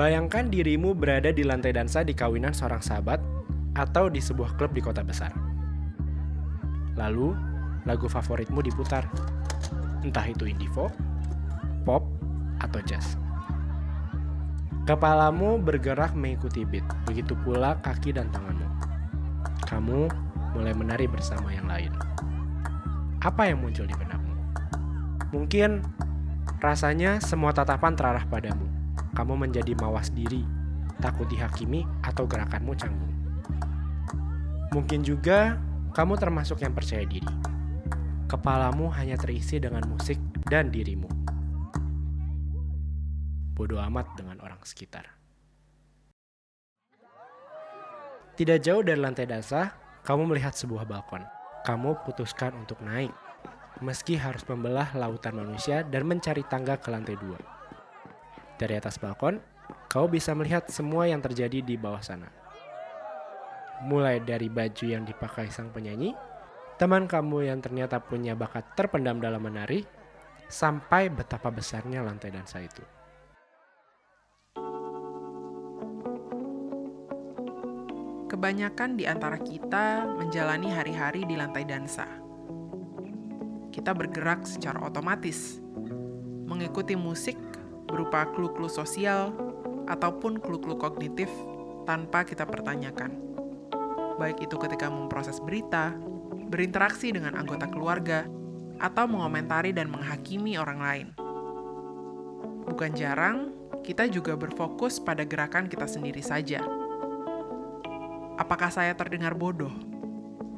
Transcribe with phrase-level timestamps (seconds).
[0.00, 3.20] Bayangkan dirimu berada di lantai dansa di kawinan seorang sahabat
[3.76, 5.28] atau di sebuah klub di kota besar.
[6.96, 7.36] Lalu,
[7.84, 9.04] lagu favoritmu diputar.
[10.00, 12.00] Entah itu indie pop,
[12.64, 13.20] atau jazz.
[14.88, 18.64] Kepalamu bergerak mengikuti beat, begitu pula kaki dan tanganmu.
[19.68, 20.08] Kamu
[20.56, 21.92] mulai menari bersama yang lain.
[23.20, 24.32] Apa yang muncul di benakmu?
[25.36, 25.84] Mungkin
[26.56, 28.69] rasanya semua tatapan terarah padamu
[29.20, 30.40] kamu menjadi mawas diri,
[30.96, 33.12] takut dihakimi, atau gerakanmu canggung.
[34.72, 35.60] Mungkin juga
[35.92, 37.28] kamu termasuk yang percaya diri.
[38.24, 40.16] Kepalamu hanya terisi dengan musik
[40.48, 41.04] dan dirimu.
[43.52, 45.04] Bodoh amat dengan orang sekitar.
[48.40, 51.20] Tidak jauh dari lantai dasar, kamu melihat sebuah balkon.
[51.68, 53.12] Kamu putuskan untuk naik,
[53.84, 57.49] meski harus membelah lautan manusia dan mencari tangga ke lantai dua.
[58.60, 59.40] Dari atas balkon,
[59.88, 62.28] kau bisa melihat semua yang terjadi di bawah sana.
[63.88, 66.12] Mulai dari baju yang dipakai sang penyanyi,
[66.76, 69.80] teman kamu yang ternyata punya bakat terpendam dalam menari,
[70.52, 72.84] sampai betapa besarnya lantai dansa itu.
[78.28, 82.04] Kebanyakan di antara kita menjalani hari-hari di lantai dansa.
[83.72, 85.64] Kita bergerak secara otomatis,
[86.44, 87.49] mengikuti musik
[87.90, 89.34] berupa clue-clue sosial
[89.90, 91.28] ataupun clue-clue kognitif
[91.84, 93.10] tanpa kita pertanyakan.
[94.16, 95.92] Baik itu ketika memproses berita,
[96.50, 98.28] berinteraksi dengan anggota keluarga,
[98.80, 101.08] atau mengomentari dan menghakimi orang lain.
[102.64, 106.62] Bukan jarang, kita juga berfokus pada gerakan kita sendiri saja.
[108.40, 109.72] Apakah saya terdengar bodoh?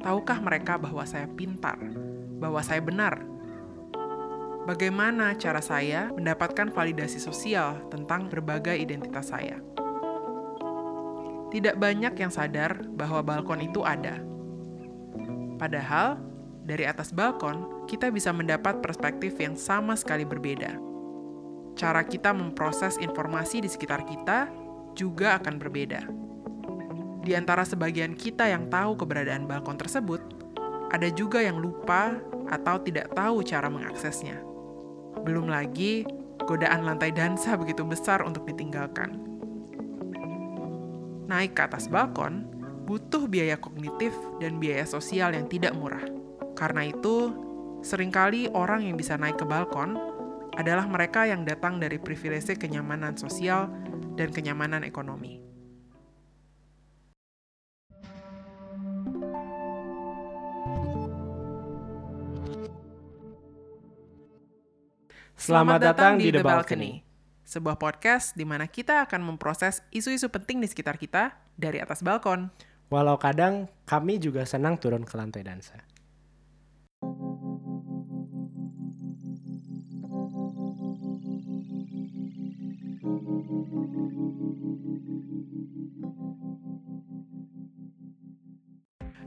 [0.03, 1.79] Tahukah mereka bahwa saya pintar,
[2.39, 3.23] bahwa saya benar,
[4.63, 9.59] bagaimana cara saya mendapatkan validasi sosial tentang berbagai identitas saya.
[11.51, 14.17] Tidak banyak yang sadar bahwa balkon itu ada.
[15.61, 16.17] Padahal,
[16.65, 20.73] dari atas balkon, kita bisa mendapat perspektif yang sama sekali berbeda.
[21.77, 24.49] Cara kita memproses informasi di sekitar kita
[24.97, 26.01] juga akan berbeda.
[27.23, 30.19] Di antara sebagian kita yang tahu keberadaan balkon tersebut,
[30.89, 32.17] ada juga yang lupa
[32.49, 34.52] atau tidak tahu cara mengaksesnya.
[35.23, 36.03] Belum lagi
[36.43, 39.15] godaan lantai dansa begitu besar untuk ditinggalkan.
[41.27, 42.43] Naik ke atas balkon
[42.83, 44.11] butuh biaya kognitif
[44.43, 46.03] dan biaya sosial yang tidak murah.
[46.53, 47.31] Karena itu,
[47.79, 49.95] sering kali orang yang bisa naik ke balkon
[50.53, 53.71] adalah mereka yang datang dari privilege kenyamanan sosial
[54.19, 55.52] dan kenyamanan ekonomi.
[65.43, 67.03] Selamat, datang di The Balcony,
[67.43, 72.47] sebuah podcast di mana kita akan memproses isu-isu penting di sekitar kita dari atas balkon.
[72.87, 75.83] Walau kadang kami juga senang turun ke lantai dansa.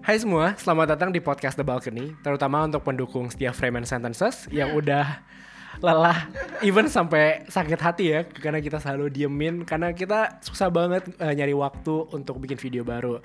[0.01, 4.49] Hai semua, selamat datang di podcast The Balcony, terutama untuk pendukung setia Frame and Sentences
[4.49, 5.21] yang udah
[5.85, 6.29] lelah
[6.65, 11.53] even sampai sakit hati ya karena kita selalu diemin karena kita susah banget uh, nyari
[11.53, 13.21] waktu untuk bikin video baru.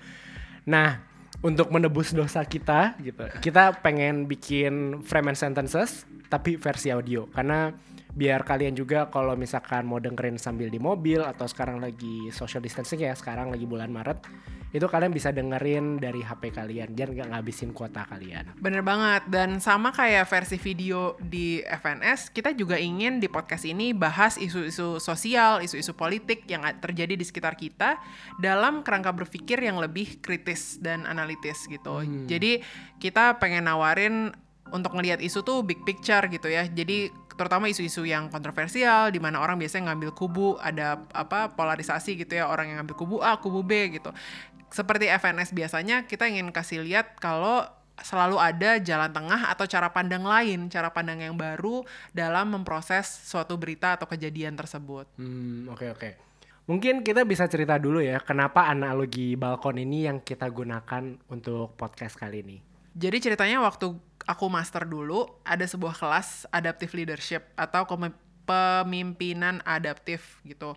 [0.68, 1.02] Nah,
[1.42, 3.26] untuk menebus dosa kita gitu.
[3.42, 7.76] Kita pengen bikin frame and sentences tapi versi audio karena
[8.12, 13.08] biar kalian juga kalau misalkan mau dengerin sambil di mobil atau sekarang lagi social distancing
[13.08, 14.20] ya sekarang lagi bulan Maret
[14.72, 18.56] itu kalian bisa dengerin dari HP kalian biar nggak ngabisin kuota kalian.
[18.56, 23.92] Bener banget dan sama kayak versi video di FNS kita juga ingin di podcast ini
[23.92, 28.00] bahas isu-isu sosial, isu-isu politik yang terjadi di sekitar kita
[28.40, 32.08] dalam kerangka berpikir yang lebih kritis dan analitis gitu.
[32.08, 32.32] Hmm.
[32.32, 32.64] Jadi
[33.04, 34.32] kita pengen nawarin
[34.72, 36.64] untuk ngelihat isu tuh big picture gitu ya.
[36.64, 42.38] Jadi terutama isu-isu yang kontroversial di mana orang biasanya ngambil kubu ada apa polarisasi gitu
[42.40, 44.12] ya orang yang ngambil kubu A kubu B gitu
[44.72, 47.68] seperti FNS biasanya kita ingin kasih lihat kalau
[48.02, 51.86] selalu ada jalan tengah atau cara pandang lain, cara pandang yang baru
[52.16, 55.06] dalam memproses suatu berita atau kejadian tersebut.
[55.22, 56.00] Hmm, oke okay, oke.
[56.00, 56.14] Okay.
[56.70, 62.16] Mungkin kita bisa cerita dulu ya, kenapa analogi balkon ini yang kita gunakan untuk podcast
[62.16, 62.71] kali ini.
[62.92, 63.96] Jadi ceritanya waktu
[64.28, 67.88] aku master dulu, ada sebuah kelas adaptive leadership atau
[68.46, 70.76] pemimpinan adaptif gitu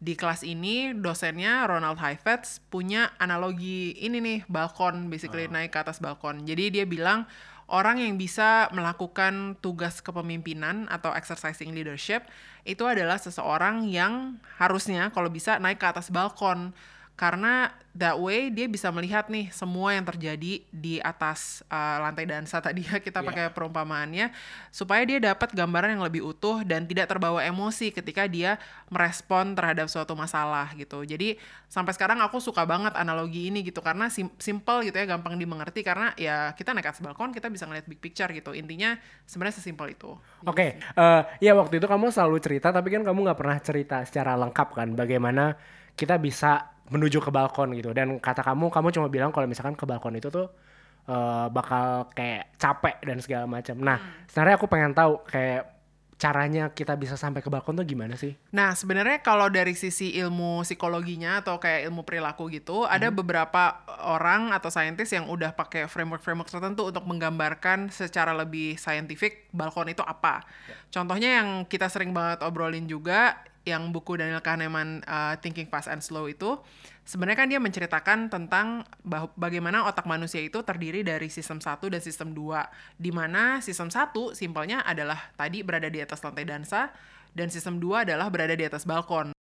[0.00, 5.52] di kelas ini dosennya Ronald Heifetz punya analogi ini nih balkon basically oh.
[5.52, 6.48] naik ke atas balkon.
[6.48, 7.28] Jadi dia bilang
[7.68, 12.24] orang yang bisa melakukan tugas kepemimpinan atau exercising leadership
[12.64, 16.72] itu adalah seseorang yang harusnya kalau bisa naik ke atas balkon
[17.20, 22.56] karena that way dia bisa melihat nih semua yang terjadi di atas uh, lantai dansa
[22.64, 23.28] tadi ya kita Yeah.
[23.28, 24.32] pakai perumpamaannya
[24.72, 28.56] supaya dia dapat gambaran yang lebih utuh dan tidak terbawa emosi ketika dia
[28.88, 31.04] merespon terhadap suatu masalah gitu.
[31.04, 31.36] Jadi
[31.68, 35.84] sampai sekarang aku suka banget analogi ini gitu karena sim- simple gitu ya, gampang dimengerti
[35.84, 38.56] karena ya kita naik atas balkon kita bisa ngeliat big picture gitu.
[38.56, 38.96] Intinya
[39.28, 40.16] sebenarnya sesimpel itu.
[40.48, 44.40] Oke, eh, ya waktu itu kamu selalu cerita, tapi kan kamu nggak pernah cerita secara
[44.40, 45.60] lengkap kan, bagaimana
[45.92, 47.94] kita bisa menuju ke balkon gitu.
[47.94, 50.50] Dan kata kamu, kamu cuma bilang kalau misalkan ke balkon itu tuh
[51.06, 53.78] eh, bakal kayak capek dan segala macam.
[53.78, 55.80] Nah, sebenarnya aku pengen tahu kayak
[56.20, 58.36] caranya kita bisa sampai ke balkon tuh gimana sih?
[58.52, 64.52] Nah, sebenarnya kalau dari sisi ilmu psikologinya atau kayak ilmu perilaku gitu, ada beberapa orang
[64.52, 70.44] atau saintis yang udah pakai framework-framework tertentu untuk menggambarkan secara lebih saintifik balkon itu apa.
[70.92, 76.00] Contohnya yang kita sering banget obrolin juga, yang buku Daniel Kahneman uh, Thinking Fast and
[76.00, 76.56] Slow itu,
[77.04, 82.00] sebenarnya kan dia menceritakan tentang bah- bagaimana otak manusia itu terdiri dari sistem 1 dan
[82.00, 82.96] sistem 2.
[82.96, 86.88] Di mana sistem 1 simpelnya adalah tadi berada di atas lantai dansa
[87.36, 89.36] dan sistem 2 adalah berada di atas balkon.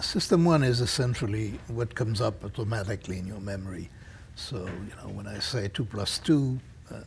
[0.00, 3.92] System one is essentially what comes up automatically in your memory.
[4.32, 6.56] So, you know, when I say two plus two,
[6.88, 7.04] uh,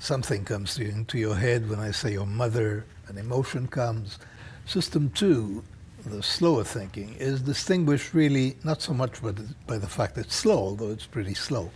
[0.00, 1.70] something comes to into your head.
[1.70, 4.18] When I say your mother, an emotion comes.
[4.66, 5.62] System two,
[6.06, 10.34] the slower thinking, is distinguished really not so much by the, by the fact it's
[10.34, 11.70] slow, although it's pretty slow,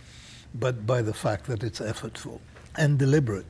[0.55, 2.39] but by the fact that it's effortful
[2.77, 3.45] and deliberate.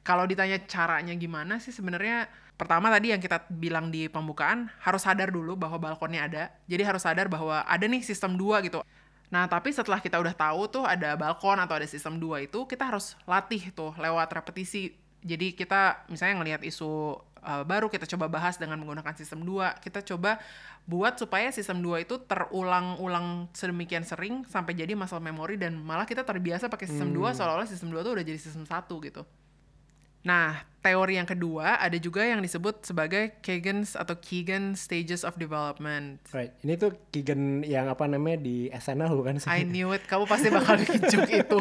[0.00, 2.26] Kalau ditanya caranya gimana sih sebenarnya
[2.60, 6.44] pertama tadi yang kita bilang di pembukaan harus sadar dulu bahwa balkonnya ada.
[6.68, 8.84] Jadi harus sadar bahwa ada nih sistem 2 gitu.
[9.30, 12.90] Nah, tapi setelah kita udah tahu tuh ada balkon atau ada sistem 2 itu, kita
[12.90, 14.92] harus latih tuh lewat repetisi.
[15.22, 17.14] Jadi kita misalnya ngelihat isu
[17.44, 19.80] uh, baru kita coba bahas dengan menggunakan sistem 2.
[19.80, 20.42] Kita coba
[20.84, 26.26] buat supaya sistem 2 itu terulang-ulang sedemikian sering sampai jadi muscle memory dan malah kita
[26.26, 29.22] terbiasa pakai sistem 2 seolah-olah sistem 2 tuh udah jadi sistem 1 gitu.
[30.20, 36.20] Nah, teori yang kedua ada juga yang disebut sebagai Kagan's atau Keegan Stages of Development.
[36.32, 36.56] Right.
[36.64, 39.48] Ini tuh Kigen yang apa namanya di SNL bukan sih?
[39.48, 41.60] I knew it, kamu pasti bakal bikin joke itu.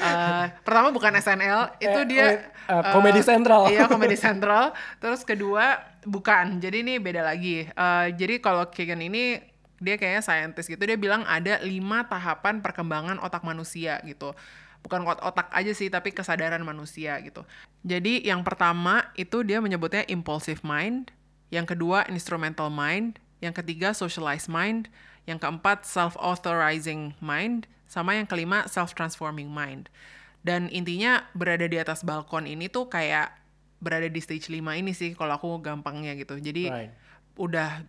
[0.00, 2.26] Uh, pertama bukan SNL, itu Eh, dia
[2.68, 3.72] uh, Comedy Central.
[3.72, 4.76] Iya, Comedy Central.
[5.00, 7.68] Terus kedua bukan, jadi ini beda lagi.
[7.72, 9.40] Uh, jadi kalau Keegan ini
[9.82, 14.36] dia kayaknya scientist gitu, dia bilang ada lima tahapan perkembangan otak manusia gitu.
[14.82, 17.46] Bukan ot- otak aja sih, tapi kesadaran manusia gitu.
[17.82, 21.14] Jadi yang pertama itu dia menyebutnya impulsive mind,
[21.54, 24.90] yang kedua instrumental mind, yang ketiga socialized mind,
[25.26, 29.86] yang keempat self-authorizing mind, sama yang kelima self-transforming mind.
[30.42, 33.30] Dan intinya berada di atas balkon ini tuh kayak
[33.78, 36.38] berada di stage 5 ini sih kalau aku gampangnya gitu.
[36.38, 36.90] Jadi Right.
[37.38, 37.86] udah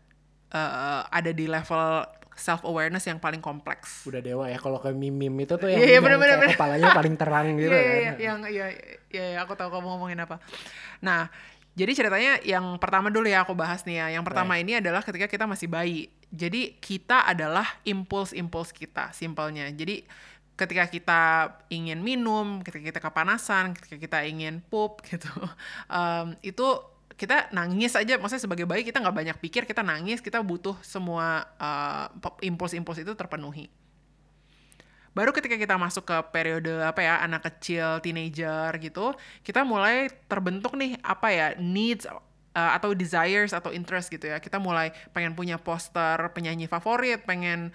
[0.53, 4.03] uh, ada di level self awareness yang paling kompleks.
[4.03, 6.57] Udah dewa ya kalau ke mimim itu tuh yang, Iya, yang bener-bener, kayak bener.
[6.57, 7.85] kepalanya paling terang gitu Iya, kan.
[7.85, 8.39] iya, iya, yang
[9.09, 10.41] iya, aku tahu kamu ngomongin apa.
[11.00, 11.30] Nah,
[11.74, 14.07] jadi ceritanya yang pertama dulu ya aku bahas nih ya.
[14.19, 16.06] Yang pertama ini adalah ketika kita masih bayi.
[16.33, 19.69] Jadi kita adalah impuls-impuls kita, simpelnya.
[19.74, 20.05] Jadi
[20.53, 21.22] ketika kita
[21.69, 25.29] ingin minum, ketika kita kepanasan, ketika kita ingin pup gitu,
[25.89, 26.67] em, itu
[27.17, 28.17] kita nangis aja.
[28.17, 33.13] Maksudnya sebagai bayi kita nggak banyak pikir, kita nangis, kita butuh semua eh, impuls-impuls itu
[33.13, 33.70] terpenuhi.
[35.13, 39.13] Baru ketika kita masuk ke periode apa ya anak kecil, teenager gitu,
[39.46, 44.41] kita mulai terbentuk nih apa ya needs uh, atau desires atau interest gitu ya.
[44.41, 47.70] Kita mulai pengen punya poster penyanyi favorit, pengen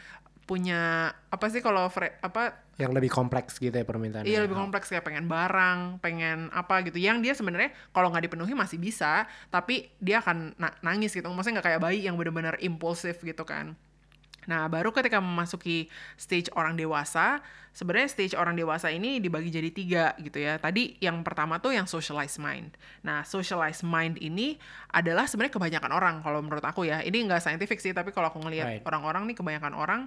[0.49, 4.25] punya apa sih kalau apa Yang lebih kompleks gitu ya permintaannya.
[4.25, 6.97] Iya lebih kompleks kayak pengen barang, pengen apa gitu.
[6.97, 11.29] Yang dia sebenarnya kalau nggak dipenuhi masih bisa, tapi dia akan na- nangis gitu.
[11.29, 13.77] Maksudnya nggak kayak bayi yang benar-benar impulsif gitu kan.
[14.49, 17.45] Nah baru ketika memasuki stage orang dewasa,
[17.77, 20.57] sebenarnya stage orang dewasa ini dibagi jadi tiga gitu ya.
[20.57, 22.73] Tadi yang pertama tuh yang socialized mind.
[23.05, 24.57] Nah socialized mind ini
[24.89, 27.05] adalah sebenarnya kebanyakan orang kalau menurut aku ya.
[27.05, 28.85] Ini nggak scientific sih, tapi kalau aku ngelihat Right.
[28.89, 30.03] orang-orang nih kebanyakan orang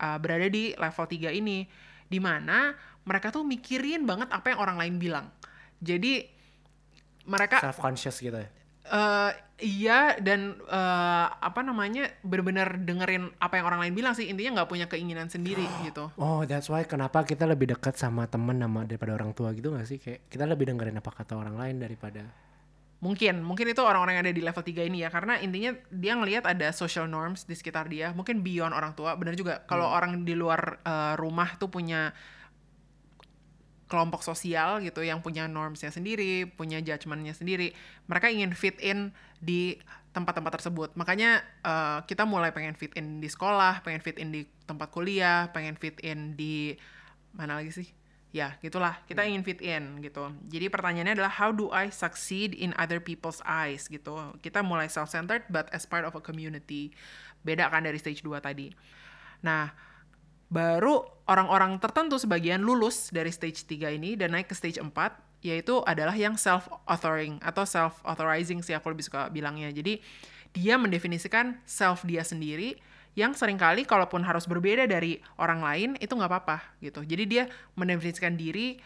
[0.00, 1.66] uh, berada di level 3 ini
[2.06, 2.74] di mana
[3.06, 5.26] mereka tuh mikirin banget apa yang orang lain bilang.
[5.78, 6.26] Jadi
[7.26, 8.48] mereka self conscious gitu ya.
[8.86, 14.62] eh iya dan eh, apa namanya benar-benar dengerin apa yang orang lain bilang sih intinya
[14.62, 16.10] nggak punya keinginan sendiri gitu.
[16.18, 19.86] Oh, that's why kenapa kita lebih dekat sama temen sama daripada orang tua gitu gak
[19.90, 19.98] sih?
[19.98, 22.22] Kayak kita lebih dengerin apa kata orang lain daripada
[23.06, 25.08] Mungkin, mungkin itu orang-orang yang ada di level 3 ini ya.
[25.14, 28.10] Karena intinya dia ngelihat ada social norms di sekitar dia.
[28.10, 29.14] Mungkin beyond orang tua.
[29.14, 32.10] Benar juga, kalau orang di luar eh, rumah tuh punya
[33.86, 37.70] kelompok sosial gitu yang punya normsnya sendiri, punya judgementnya sendiri.
[38.10, 39.78] Mereka ingin fit in di
[40.10, 40.98] tempat-tempat tersebut.
[40.98, 45.46] Makanya eh, kita mulai pengen fit in di sekolah, pengen fit in di tempat kuliah,
[45.54, 46.74] pengen fit in di
[47.38, 47.86] mana lagi sih?
[48.36, 49.00] Ya, gitulah.
[49.08, 50.28] Kita ingin fit in gitu.
[50.52, 54.12] Jadi pertanyaannya adalah how do I succeed in other people's eyes gitu.
[54.44, 56.92] Kita mulai self-centered but as part of a community.
[57.40, 58.76] Beda kan dari stage 2 tadi.
[59.40, 59.72] Nah,
[60.52, 64.92] baru orang-orang tertentu sebagian lulus dari stage 3 ini dan naik ke stage 4
[65.40, 69.72] yaitu adalah yang self-authoring atau self-authorizing sih aku lebih suka bilangnya.
[69.72, 70.04] Jadi
[70.52, 72.76] dia mendefinisikan self dia sendiri
[73.16, 77.00] yang sering kali kalaupun harus berbeda dari orang lain itu nggak apa-apa gitu.
[77.00, 77.44] Jadi dia
[77.74, 78.76] mendefinisikan diri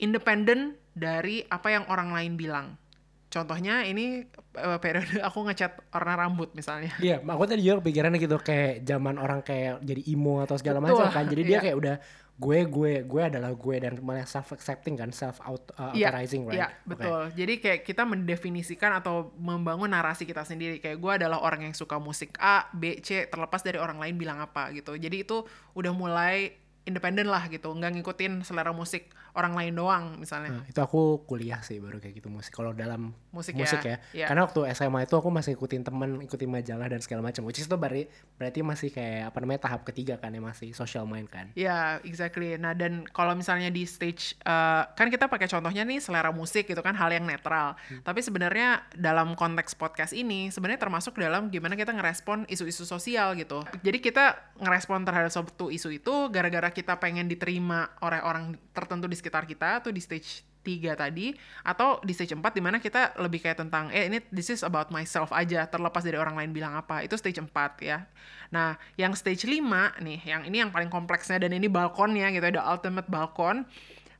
[0.00, 2.80] independen dari apa yang orang lain bilang.
[3.28, 4.24] Contohnya ini
[4.56, 6.96] eh, periode aku ngecat warna rambut misalnya.
[6.96, 11.04] Iya, aku tadi juga kepikirannya gitu kayak zaman orang kayak jadi emo atau segala macam
[11.12, 11.28] kan.
[11.28, 11.64] Jadi dia iya.
[11.68, 11.96] kayak udah
[12.38, 16.54] gue gue gue adalah gue dan self accepting kan, self out, uh, Iya, authorizing right.
[16.54, 16.86] Iya, Oke.
[16.94, 17.20] betul.
[17.34, 20.78] Jadi kayak kita mendefinisikan atau membangun narasi kita sendiri.
[20.78, 24.38] Kayak gue adalah orang yang suka musik A, B, C, terlepas dari orang lain bilang
[24.38, 24.94] apa gitu.
[24.94, 25.42] Jadi itu
[25.74, 26.54] udah mulai
[26.88, 30.50] independen lah gitu, nggak ngikutin selera musik orang lain doang misalnya.
[30.50, 32.50] Nah, itu aku kuliah sih baru kayak gitu musik.
[32.50, 34.26] Kalau dalam Musik musik, ya, ya, iya.
[34.26, 37.44] karena waktu SMA itu aku masih ikutin temen, ikutin majalah dan segala macam.
[37.44, 38.08] Which is itu berarti
[38.40, 41.52] berarti masih kayak apa namanya tahap ketiga kan ya masih social mind kan.
[41.52, 42.56] Ya, exactly.
[42.56, 46.80] Nah, dan kalau misalnya di stage, eh, kan kita pakai contohnya nih selera musik gitu
[46.80, 47.76] kan, hal yang netral.
[48.00, 53.60] Tapi sebenarnya dalam konteks podcast ini, sebenarnya termasuk dalam gimana kita ngerespon isu-isu sosial gitu.
[53.84, 59.18] Jadi kita ngerespon terhadap suatu isu itu gara-gara kita pengen diterima oleh orang tertentu di
[59.18, 61.34] sekitar kita, tuh di stage 3 tadi,
[61.66, 64.94] atau di stage 4 di mana kita lebih kayak tentang, eh ini this is about
[64.94, 67.02] myself aja, terlepas dari orang lain bilang apa.
[67.02, 67.50] Itu stage 4
[67.82, 68.06] ya.
[68.54, 72.62] Nah, yang stage 5 nih, yang ini yang paling kompleksnya dan ini balkonnya gitu, the
[72.62, 73.66] ultimate balkon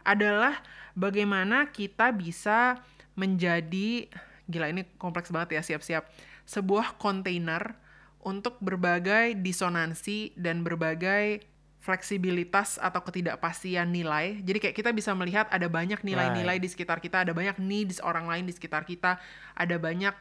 [0.03, 0.59] adalah
[0.99, 2.83] bagaimana kita bisa
[3.15, 4.11] menjadi
[4.49, 6.09] gila ini kompleks banget ya, siap-siap.
[6.49, 7.77] Sebuah kontainer
[8.25, 11.45] untuk berbagai disonansi dan berbagai
[11.79, 14.43] fleksibilitas atau ketidakpastian nilai.
[14.43, 18.27] Jadi kayak kita bisa melihat ada banyak nilai-nilai di sekitar kita, ada banyak needs orang
[18.27, 19.17] lain di sekitar kita,
[19.55, 20.15] ada banyak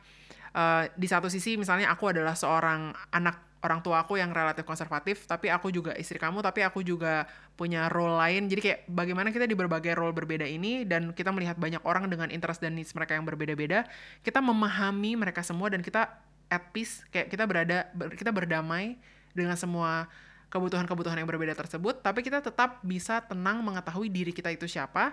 [0.53, 5.25] eh, di satu sisi misalnya aku adalah seorang anak orang tua aku yang relatif konservatif,
[5.25, 7.25] tapi aku juga istri kamu, tapi aku juga
[7.57, 8.45] punya role lain.
[8.45, 12.29] Jadi kayak bagaimana kita di berbagai role berbeda ini dan kita melihat banyak orang dengan
[12.29, 13.89] interest dan needs mereka yang berbeda-beda,
[14.21, 18.95] kita memahami mereka semua dan kita at peace, kayak kita berada ber- kita berdamai
[19.33, 20.07] dengan semua
[20.47, 25.11] kebutuhan-kebutuhan yang berbeda tersebut, tapi kita tetap bisa tenang mengetahui diri kita itu siapa,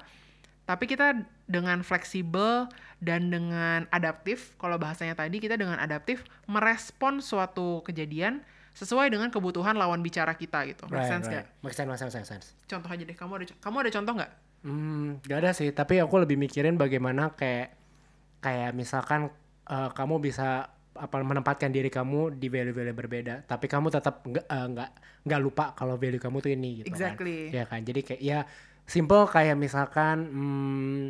[0.64, 2.71] tapi kita dengan fleksibel
[3.05, 8.41] dan dengan adaptif, kalau bahasanya tadi kita dengan adaptif merespon suatu kejadian
[8.75, 10.91] sesuai dengan kebutuhan lawan bicara kita gitu.
[10.91, 11.47] Make sense nggak?
[11.62, 12.47] Make sense, make sense, make sense.
[12.67, 14.33] Contoh aja deh, kamu ada kamu ada contoh nggak?
[14.64, 15.69] Hmm, gak ada sih.
[15.71, 17.76] Tapi aku lebih mikirin bagaimana kayak
[18.41, 19.31] kayak misalkan
[19.69, 24.67] eh, kamu bisa apa menempatkan diri kamu di value-value berbeda, tapi kamu tetap nggak eh,
[24.75, 24.91] nggak
[25.27, 27.51] nggak lupa kalau value kamu tuh ini gitu Exactly.
[27.51, 27.57] kan.
[27.59, 27.81] Ya kan.
[27.83, 28.39] Jadi kayak ya
[28.87, 31.03] simple kayak misalkan hmm,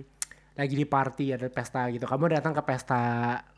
[0.55, 2.07] lagi di party ada pesta gitu.
[2.07, 3.03] Kamu datang ke pesta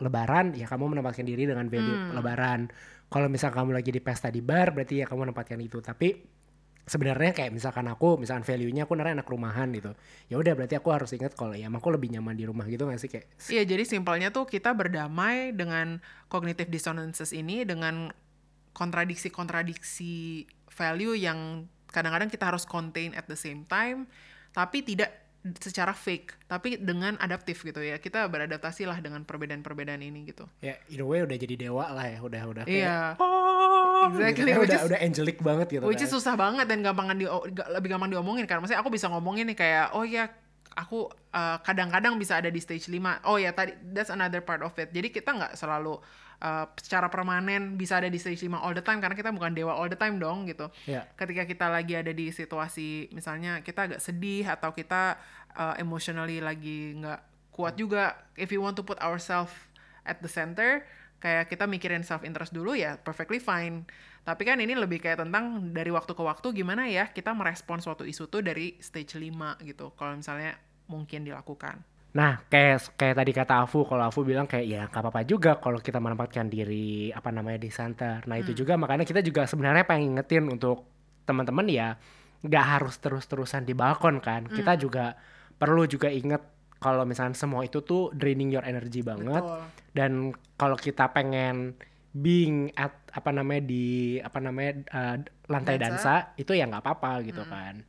[0.00, 2.68] lebaran, ya kamu menempatkan diri dengan value lebaran.
[3.06, 5.78] Kalau misal kamu lagi di pesta di bar, berarti ya kamu menempatkan itu.
[5.78, 6.35] Tapi
[6.86, 9.90] sebenarnya kayak misalkan aku misalkan value-nya aku nara anak rumahan gitu
[10.30, 12.86] ya udah berarti aku harus ingat kalau ya emang aku lebih nyaman di rumah gitu
[12.86, 15.98] gak sih kayak Iya, jadi simpelnya tuh kita berdamai dengan
[16.30, 18.14] cognitive dissonances ini dengan
[18.70, 24.04] kontradiksi-kontradiksi value yang kadang-kadang kita harus contain at the same time,
[24.52, 25.08] tapi tidak
[25.62, 27.96] secara fake, tapi dengan adaptif gitu ya.
[27.96, 30.44] Kita beradaptasi lah dengan perbedaan-perbedaan ini gitu.
[30.58, 32.98] ya in a way udah jadi dewa lah ya udah udah kayak Iya.
[33.16, 33.45] "Oh,"
[34.12, 34.60] Exactly, gitu.
[34.60, 36.16] which udah is- udah angelic banget gitu Which is kan.
[36.20, 38.60] susah banget dan gampangan di ga- lebih gampang diomongin kan.
[38.60, 40.28] Maksudnya aku bisa ngomongin nih kayak oh ya
[40.76, 43.24] aku uh, kadang-kadang bisa ada di stage 5.
[43.24, 44.92] Oh ya tadi that's another part of it.
[44.92, 45.96] Jadi kita nggak selalu
[46.38, 49.72] uh, secara permanen bisa ada di stage 5 all the time karena kita bukan dewa
[49.72, 50.68] all the time dong gitu.
[50.84, 51.08] Iya.
[51.16, 55.16] Ketika kita lagi ada di situasi misalnya kita agak sedih atau kita
[55.54, 57.20] uh, emotionally lagi nggak
[57.50, 59.52] kuat juga if you want to put ourselves
[60.04, 60.84] at the center
[61.26, 63.82] kayak kita mikirin self interest dulu ya perfectly fine
[64.22, 68.06] tapi kan ini lebih kayak tentang dari waktu ke waktu gimana ya kita merespon suatu
[68.06, 70.54] isu tuh dari stage 5 gitu kalau misalnya
[70.86, 71.82] mungkin dilakukan
[72.16, 75.84] Nah, kayak kayak tadi kata Afu, kalau Afu bilang kayak ya nggak apa-apa juga kalau
[75.84, 78.24] kita menempatkan diri apa namanya di center.
[78.24, 80.88] Nah itu juga makanya kita juga sebenarnya pengen ngingetin untuk
[81.28, 81.92] teman-teman ya
[82.40, 84.48] nggak harus terus-terusan di balkon kan.
[84.48, 85.12] Kita juga
[85.60, 86.55] perlu juga inget
[86.86, 89.66] kalau misalnya semua itu tuh draining your energy banget Betul.
[89.90, 91.74] dan kalau kita pengen
[92.14, 95.16] being at apa namanya di apa namanya uh,
[95.50, 96.38] lantai dansa, Dansa.
[96.38, 97.82] itu ya nggak apa-apa gitu kan.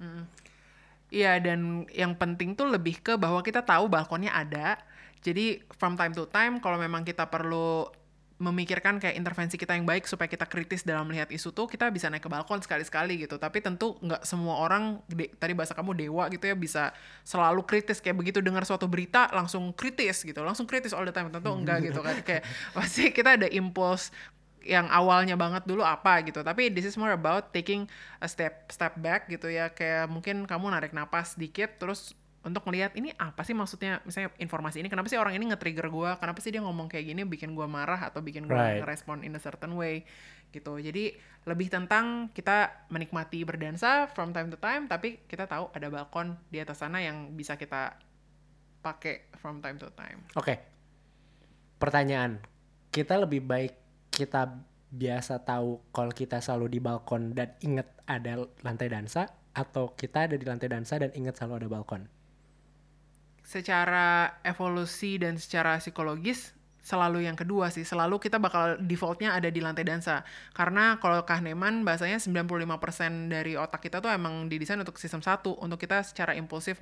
[1.13, 4.81] Iya dan yang penting tuh lebih ke bahwa kita tahu balkonnya ada.
[5.23, 7.87] Jadi from time to time kalau memang kita perlu
[8.38, 12.06] memikirkan kayak intervensi kita yang baik supaya kita kritis dalam melihat isu tuh kita bisa
[12.06, 13.41] naik ke balkon sekali-sekali gitu.
[13.41, 16.94] Tapi tentu nggak semua orang de- tadi bahasa kamu dewa gitu ya bisa
[17.25, 20.46] selalu kritis kayak begitu dengar suatu berita langsung kritis gitu.
[20.46, 21.34] Langsung kritis all the time.
[21.34, 22.22] Tentu enggak gitu kan.
[22.22, 22.46] Kayak
[22.77, 24.13] pasti kita ada impuls
[24.67, 27.88] yang awalnya banget dulu apa gitu tapi this is more about taking
[28.20, 32.12] a step step back gitu ya kayak mungkin kamu narik napas dikit terus
[32.46, 36.12] untuk melihat ini apa sih maksudnya misalnya informasi ini kenapa sih orang ini nge-trigger gue
[36.22, 38.79] kenapa sih dia ngomong kayak gini bikin gue marah atau bikin gue Right.
[38.82, 40.08] ngerespon in a certain way
[40.56, 41.12] gitu jadi
[41.44, 46.63] lebih tentang kita menikmati berdansa from time to time tapi kita tahu ada balkon di
[46.63, 48.00] atas sana yang bisa kita
[48.79, 50.56] pakai from time to time Oke.
[51.77, 52.41] Pertanyaan,
[52.89, 53.74] kita lebih baik
[54.10, 54.50] kita
[54.89, 60.36] biasa tahu kalau kita selalu di balkon dan inget ada lantai dansa atau kita ada
[60.39, 62.01] di lantai dansa dan inget selalu ada balkon?
[63.47, 66.51] Secara evolusi dan secara psikologis
[66.83, 67.83] selalu yang kedua sih.
[67.83, 70.23] Selalu kita bakal defaultnya ada di lantai dansa.
[70.55, 75.55] Karena kalau Kahneman bahasanya 95% dari otak kita tuh emang didesain untuk sistem satu.
[75.59, 76.79] Untuk kita secara impulsif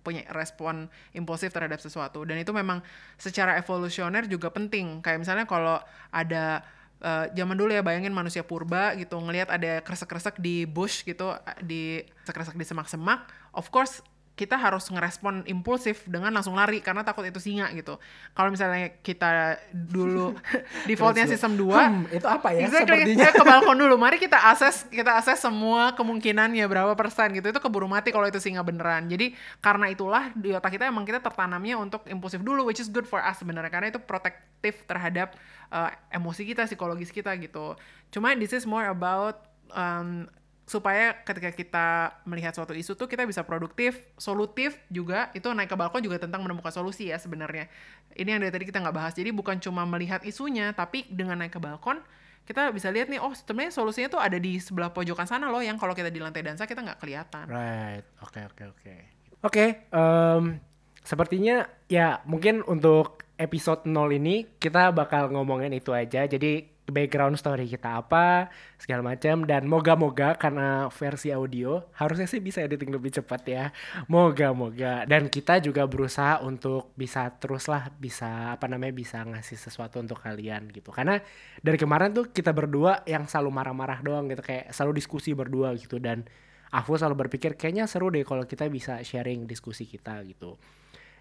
[0.00, 2.24] punya respon impulsif terhadap sesuatu.
[2.24, 2.80] Dan itu memang
[3.20, 5.04] secara evolusioner juga penting.
[5.04, 6.64] Kayak misalnya kalau ada
[7.04, 12.00] eh, zaman dulu ya bayangin manusia purba gitu ngelihat ada kresek-kresek di bush gitu di
[12.24, 14.00] kresek-kresek di semak-semak of course
[14.36, 17.96] kita harus ngerespon impulsif dengan langsung lari karena takut itu singa gitu.
[18.36, 20.36] Kalau misalnya kita dulu
[20.88, 22.68] defaultnya sistem 2, Hmm, itu apa ya?
[22.68, 23.08] Exactly.
[23.08, 23.32] Sepertinya.
[23.32, 23.96] Kita ke balkon dulu.
[23.96, 27.48] Mari kita akses kita akses semua kemungkinannya berapa persen gitu.
[27.48, 29.08] Itu keburu mati kalau itu singa beneran.
[29.08, 29.32] Jadi
[29.64, 33.24] karena itulah di otak kita emang kita tertanamnya untuk impulsif dulu which is good for
[33.24, 35.32] us sebenarnya karena itu protektif terhadap
[35.72, 37.72] uh, emosi kita, psikologis kita gitu.
[38.12, 40.28] Cuma this is more about um,
[40.66, 41.86] supaya ketika kita
[42.26, 45.30] melihat suatu isu tuh kita bisa produktif, solutif juga.
[45.30, 47.70] Itu naik ke balkon juga tentang menemukan solusi ya sebenarnya.
[48.18, 49.14] Ini yang dari tadi kita nggak bahas.
[49.14, 52.02] Jadi bukan cuma melihat isunya, tapi dengan naik ke balkon
[52.46, 55.74] kita bisa lihat nih, oh sebenarnya solusinya tuh ada di sebelah pojokan sana loh, yang
[55.82, 57.50] kalau kita di lantai dansa kita nggak kelihatan.
[57.50, 58.94] Right, oke oke oke.
[59.42, 60.62] Oke, em,
[61.02, 66.24] sepertinya ya mungkin untuk episode 0 ini kita bakal ngomongin itu aja.
[66.24, 72.62] Jadi background story kita apa, segala macam dan moga-moga karena versi audio harusnya sih bisa
[72.62, 73.64] editing lebih cepat ya.
[74.06, 80.22] Moga-moga dan kita juga berusaha untuk bisa teruslah bisa apa namanya bisa ngasih sesuatu untuk
[80.22, 80.94] kalian gitu.
[80.94, 81.18] Karena
[81.58, 85.98] dari kemarin tuh kita berdua yang selalu marah-marah doang gitu kayak selalu diskusi berdua gitu
[85.98, 86.22] dan
[86.70, 90.58] aku selalu berpikir kayaknya seru deh kalau kita bisa sharing diskusi kita gitu.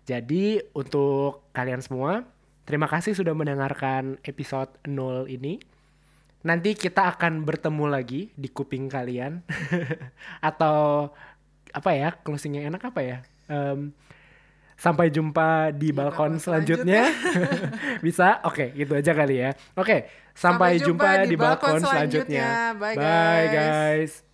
[0.06, 2.22] Jadi untuk kalian semua,
[2.64, 5.58] terima kasih sudah mendengarkan episode 0 ini.
[6.46, 9.42] Nanti kita akan bertemu lagi di kuping kalian.
[10.50, 11.10] Atau
[11.74, 13.18] apa ya, closing yang enak apa ya?
[13.50, 13.90] Em,
[14.78, 17.10] sampai jumpa di balkon balkon selanjutnya.
[18.06, 18.46] Bisa?
[18.46, 19.58] Oke, gitu aja kali ya.
[19.74, 20.06] Oke,
[20.38, 22.78] sampai, jumpa, di balkon, selanjutnya.
[22.78, 23.50] Bye, Bye guys.
[23.50, 24.25] guys.